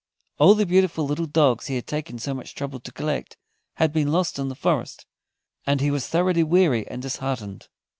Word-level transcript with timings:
All 0.39 0.55
the 0.55 0.65
beautiful 0.65 1.05
little 1.05 1.27
dogs 1.27 1.67
he 1.67 1.75
had 1.75 1.85
taken 1.85 2.17
so 2.17 2.33
much 2.33 2.55
trouble 2.55 2.79
to 2.79 2.91
collect 2.91 3.37
had 3.75 3.93
been 3.93 4.11
lost 4.11 4.39
in 4.39 4.49
the 4.49 4.55
forest, 4.55 5.05
and 5.67 5.79
he 5.79 5.91
was 5.91 6.07
thoroughly 6.07 6.41
weary 6.41 6.87
and 6.87 7.03
disheartened. 7.03 7.67